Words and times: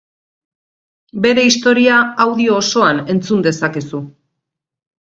Bere 1.25 1.43
historia 1.49 1.99
audio 2.27 2.59
osoan 2.63 3.05
entzun 3.17 3.47
dezakezu. 3.51 4.05